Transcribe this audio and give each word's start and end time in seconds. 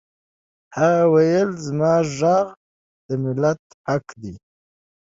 هغه 0.77 1.01
وویل 1.13 1.49
زما 1.67 1.93
غږ 2.17 2.47
د 3.07 3.09
ملت 3.23 3.61
حق 3.87 4.05
دی 4.21 4.33